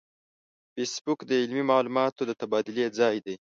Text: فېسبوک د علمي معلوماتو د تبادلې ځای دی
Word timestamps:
فېسبوک 0.73 1.19
د 1.25 1.31
علمي 1.41 1.63
معلوماتو 1.71 2.21
د 2.25 2.31
تبادلې 2.41 2.85
ځای 2.99 3.15
دی 3.25 3.35